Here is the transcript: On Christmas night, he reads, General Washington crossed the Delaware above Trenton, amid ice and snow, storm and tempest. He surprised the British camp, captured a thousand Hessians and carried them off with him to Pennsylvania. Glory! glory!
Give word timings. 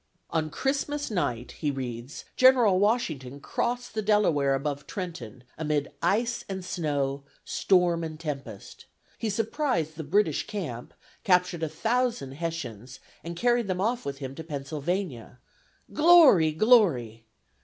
On 0.31 0.49
Christmas 0.49 1.11
night, 1.11 1.51
he 1.59 1.69
reads, 1.69 2.25
General 2.35 2.79
Washington 2.79 3.39
crossed 3.39 3.93
the 3.93 4.01
Delaware 4.01 4.55
above 4.55 4.87
Trenton, 4.87 5.43
amid 5.59 5.91
ice 6.01 6.43
and 6.49 6.65
snow, 6.65 7.23
storm 7.45 8.03
and 8.03 8.19
tempest. 8.19 8.85
He 9.19 9.29
surprised 9.29 9.97
the 9.97 10.03
British 10.03 10.47
camp, 10.47 10.95
captured 11.23 11.61
a 11.61 11.69
thousand 11.69 12.31
Hessians 12.31 12.99
and 13.23 13.35
carried 13.35 13.67
them 13.67 13.79
off 13.79 14.03
with 14.03 14.17
him 14.17 14.33
to 14.33 14.43
Pennsylvania. 14.43 15.37
Glory! 15.93 16.51
glory! 16.51 17.27